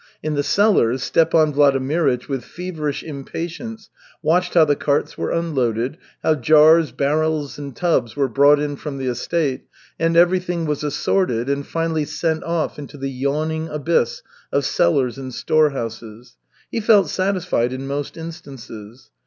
In 0.23 0.33
the 0.33 0.41
cellars 0.41 1.03
Stepan 1.03 1.53
Vladimirych 1.53 2.27
with 2.27 2.43
feverish 2.43 3.03
impatience 3.03 3.91
watched 4.23 4.55
how 4.55 4.65
the 4.65 4.75
carts 4.75 5.15
were 5.15 5.29
unloaded, 5.29 5.99
how 6.23 6.33
jars, 6.33 6.91
barrels 6.91 7.59
and 7.59 7.75
tubs 7.75 8.15
were 8.15 8.27
brought 8.27 8.59
in 8.59 8.77
from 8.77 8.97
the 8.97 9.05
estate, 9.05 9.65
and 9.99 10.17
everything 10.17 10.65
was 10.65 10.83
assorted 10.83 11.47
and 11.51 11.67
finally 11.67 12.05
sent 12.05 12.43
off 12.43 12.79
into 12.79 12.97
the 12.97 13.11
yawning 13.11 13.67
abyss 13.67 14.23
of 14.51 14.65
cellars 14.65 15.19
and 15.19 15.35
storehouses. 15.35 16.35
He 16.71 16.79
felt 16.79 17.07
satisfied 17.07 17.71
in 17.71 17.85
most 17.85 18.17
instances. 18.17 19.11